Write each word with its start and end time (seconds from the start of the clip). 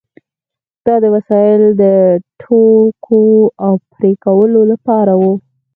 دا 0.85 0.95
وسایل 1.15 1.63
د 1.81 1.83
ټکولو 2.41 3.43
او 3.65 3.73
پرې 3.91 4.11
کولو 4.25 4.61
لپاره 4.71 5.13
وو. 5.21 5.33